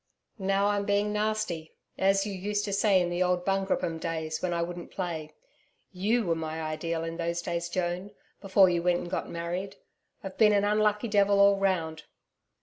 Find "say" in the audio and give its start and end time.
2.73-2.99